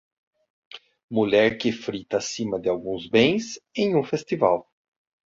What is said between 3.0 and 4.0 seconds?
bens em